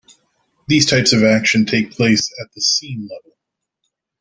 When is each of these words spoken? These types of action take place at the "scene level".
These 0.67 0.87
types 0.87 1.13
of 1.13 1.21
action 1.21 1.63
take 1.63 1.91
place 1.91 2.27
at 2.41 2.51
the 2.55 2.61
"scene 2.63 3.07
level". 3.07 3.37